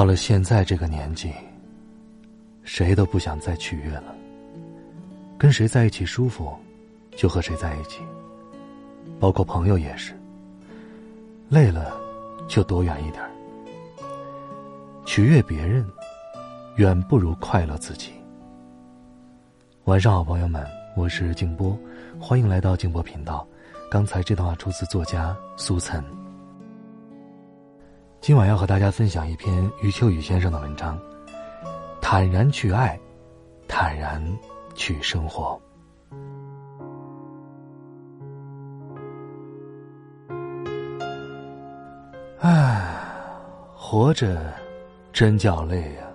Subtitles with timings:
[0.00, 1.30] 到了现在这个年纪，
[2.62, 4.14] 谁都不想再取悦了。
[5.36, 6.56] 跟谁在一起舒服，
[7.14, 8.00] 就和谁在一起。
[9.18, 10.18] 包括朋友也是。
[11.50, 12.00] 累了，
[12.48, 13.22] 就躲远一点。
[15.04, 15.86] 取悦别人，
[16.76, 18.10] 远不如快乐自己。
[19.84, 21.78] 晚上好，朋友们，我是静波，
[22.18, 23.46] 欢迎来到静波频道。
[23.90, 26.02] 刚才这段话出自作家苏岑。
[28.20, 31.00] 今晚要和大家分享一篇余秋雨先生的文章，
[32.02, 33.00] 坦然去爱，
[33.66, 34.22] 坦然
[34.74, 35.58] 去生活。
[42.40, 42.94] 唉，
[43.74, 44.52] 活着
[45.14, 46.06] 真叫累呀！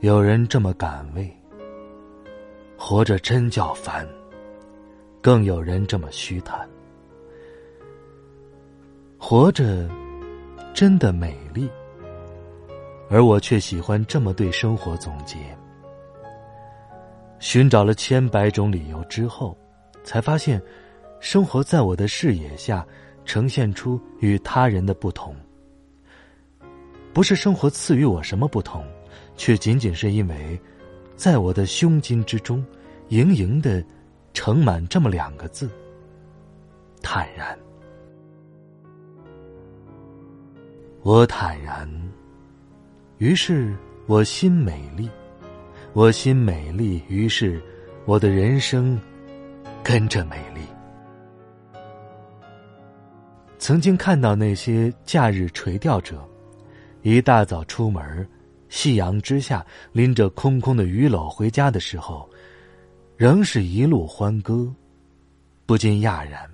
[0.00, 1.34] 有人这么感慰。
[2.76, 4.06] 活着真叫烦，
[5.22, 6.68] 更有人这么虚谈。
[9.18, 9.88] 活着。
[10.72, 11.68] 真的美丽，
[13.08, 15.36] 而我却喜欢这么对生活总结。
[17.38, 19.56] 寻找了千百种理由之后，
[20.04, 20.60] 才发现，
[21.20, 22.86] 生活在我的视野下
[23.24, 25.34] 呈现出与他人的不同。
[27.12, 28.84] 不是生活赐予我什么不同，
[29.36, 30.60] 却仅仅是因为，
[31.16, 32.64] 在我的胸襟之中，
[33.08, 33.84] 盈盈的
[34.32, 35.68] 盛满这么两个字：
[37.02, 37.58] 坦然。
[41.02, 41.88] 我坦然，
[43.16, 43.74] 于是
[44.06, 45.08] 我心美丽，
[45.94, 47.58] 我心美丽，于是
[48.04, 49.00] 我的人生
[49.82, 50.60] 跟着美丽。
[53.58, 56.22] 曾经看到那些假日垂钓者，
[57.00, 58.28] 一大早出门，
[58.68, 62.28] 夕阳之下拎着空空的鱼篓回家的时候，
[63.16, 64.70] 仍是一路欢歌，
[65.64, 66.46] 不禁讶然，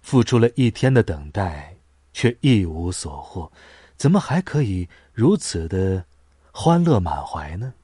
[0.00, 1.75] 付出了一天的等待。
[2.16, 3.52] 却一无所获，
[3.98, 6.02] 怎么还可以如此的
[6.50, 7.74] 欢乐满怀呢？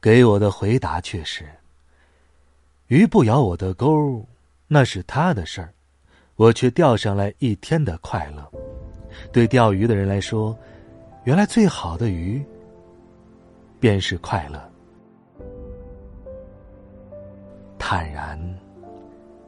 [0.00, 1.48] 给我的回答却是：
[2.88, 4.26] 鱼不咬我的钩，
[4.66, 5.72] 那是他的事儿，
[6.34, 8.50] 我却钓上来一天的快乐。
[9.32, 10.58] 对钓鱼的人来说，
[11.22, 12.44] 原来最好的鱼
[13.78, 14.72] 便是快乐。
[17.78, 18.63] 坦然。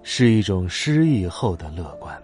[0.08, 2.16] 是一种失意后的乐观。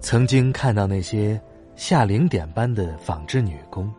[0.00, 1.38] 曾经看到那些
[1.76, 3.92] 下零点般的纺织女工，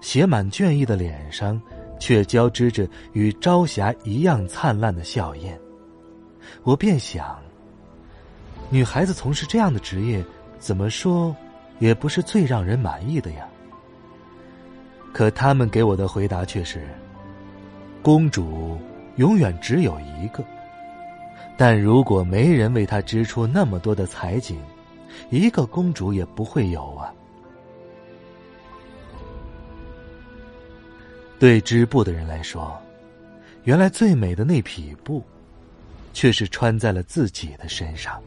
[0.00, 1.60] 写满倦意的脸上，
[1.98, 5.58] 却交织着与朝霞一样灿烂的笑靥。
[6.62, 7.36] 我便想，
[8.70, 10.24] 女孩子从事这样的职业，
[10.60, 11.34] 怎么说，
[11.80, 13.48] 也不是最让人满意的呀。
[15.12, 16.86] 可他们给我的回答却是：
[18.02, 18.78] 公主
[19.16, 20.44] 永远只有一个。
[21.56, 24.58] 但如果没人为他织出那么多的彩锦，
[25.30, 27.14] 一个公主也不会有啊。
[31.38, 32.76] 对织布的人来说，
[33.64, 35.22] 原来最美的那匹布，
[36.12, 38.20] 却是穿在了自己的身上。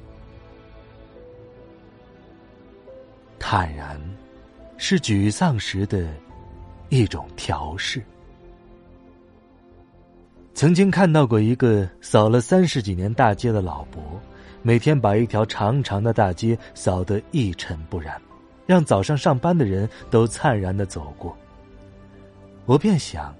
[3.39, 3.99] 坦然，
[4.77, 6.07] 是沮丧时的
[6.89, 8.01] 一种调试。
[10.57, 14.01] 曾经看到过一个扫了三十几年大街的老伯，
[14.63, 18.19] 每天把一条长长的大街扫得一尘不染，
[18.65, 21.37] 让早上上班的人都灿然的走过。
[22.65, 23.31] 我便想，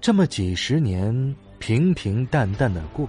[0.00, 1.14] 这么几十年
[1.58, 3.06] 平平淡淡的过，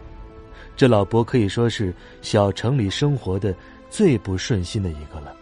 [0.75, 3.56] 这老伯可以说是小城里生活的
[3.89, 5.34] 最不顺心的一个了。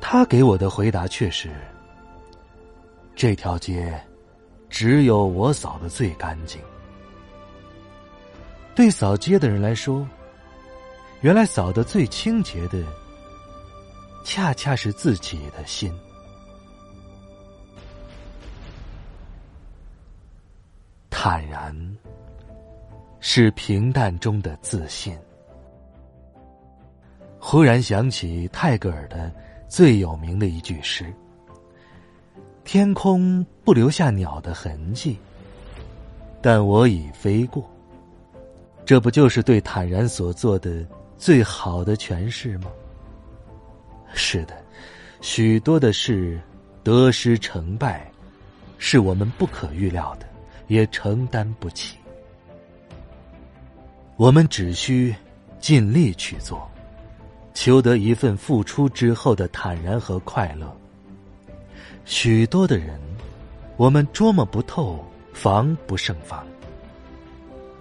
[0.00, 1.48] 他给我的回答却是：
[3.14, 3.96] 这条街。
[4.70, 6.58] 只有我扫的最干净。
[8.74, 10.08] 对扫街的人来说，
[11.20, 12.82] 原来扫的最清洁的，
[14.24, 15.92] 恰恰是自己的心。
[21.10, 21.76] 坦然，
[23.18, 25.14] 是平淡中的自信。
[27.38, 29.30] 忽然想起泰戈尔的
[29.68, 31.12] 最有名的一句诗。
[32.64, 35.18] 天空不留下鸟的痕迹，
[36.40, 37.68] 但我已飞过。
[38.84, 40.84] 这不就是对坦然所做的
[41.16, 42.66] 最好的诠释吗？
[44.12, 44.56] 是的，
[45.20, 46.40] 许多的事
[46.82, 48.10] 得失成败，
[48.78, 50.26] 是我们不可预料的，
[50.66, 51.96] 也承担不起。
[54.16, 55.14] 我们只需
[55.60, 56.68] 尽力去做，
[57.54, 60.76] 求得一份付出之后的坦然和快乐。
[62.10, 62.98] 许多的人，
[63.76, 64.98] 我们捉摸不透，
[65.32, 66.44] 防不胜防。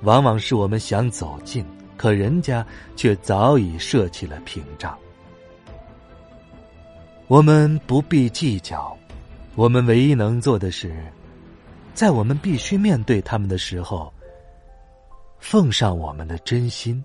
[0.04, 1.66] 往往是我们想走近，
[1.98, 2.64] 可人家
[2.96, 4.96] 却早已设起了屏障。
[7.26, 8.96] 我们不必计较，
[9.56, 10.96] 我们唯一能做的是，
[11.96, 14.14] 在我们必须面对他们的时候。
[15.40, 17.04] 奉上我们的真心，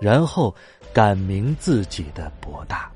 [0.00, 0.52] 然后
[0.92, 2.90] 感明自己的博大。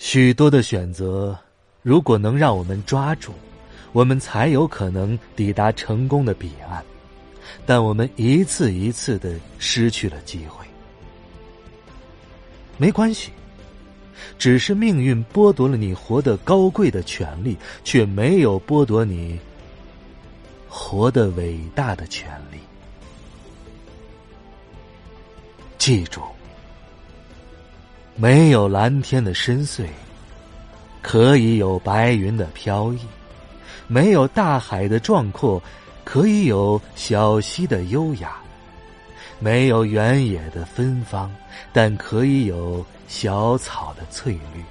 [0.00, 1.38] 许多的选择，
[1.82, 3.32] 如果能让我们抓住，
[3.92, 6.82] 我们才有可能抵达成功的彼岸。
[7.66, 10.64] 但我们一次一次的失去了机会。
[12.78, 13.30] 没关系，
[14.38, 17.54] 只是命运剥夺了你活得高贵的权利，
[17.84, 19.38] 却没有剥夺你。
[20.66, 22.56] 活得伟大的权利，
[25.76, 26.22] 记住，
[28.16, 29.86] 没有蓝天的深邃，
[31.02, 32.98] 可以有白云的飘逸；
[33.86, 35.62] 没有大海的壮阔，
[36.04, 38.28] 可以有小溪的优雅；
[39.38, 41.34] 没有原野的芬芳，
[41.72, 44.62] 但可以有小草的翠绿。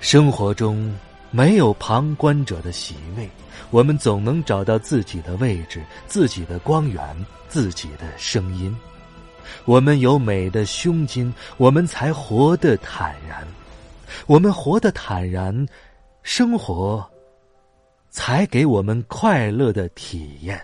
[0.00, 0.94] 生活中。
[1.30, 3.28] 没有旁观者的席位，
[3.72, 8.72] 我们总能找到自己的位置、自己的光源、自己的声音。
[9.64, 13.46] 我们有美的胸襟，我们才活得坦然。
[14.26, 15.66] 我们活得坦然，
[16.22, 17.04] 生活
[18.10, 20.60] 才给我们快乐的体验。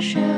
[0.00, 0.29] precious.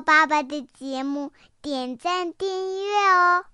[0.00, 1.32] 爸爸的节目，
[1.62, 3.44] 点赞订阅哦。